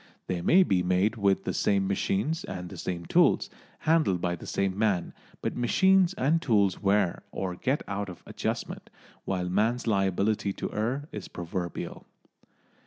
[0.25, 3.51] They may be made with the same machines and the same tools,
[3.81, 8.89] handled by the same man, but machines and tools wear or get out of adjustment,
[9.25, 12.07] while man's liability to err is proverbial.